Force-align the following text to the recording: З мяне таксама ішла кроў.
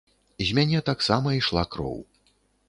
З 0.47 0.55
мяне 0.59 0.79
таксама 0.87 1.35
ішла 1.41 1.63
кроў. 1.77 2.01